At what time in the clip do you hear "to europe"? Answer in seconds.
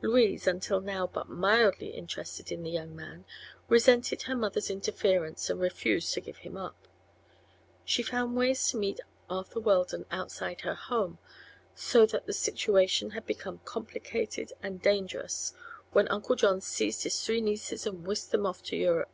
18.62-19.12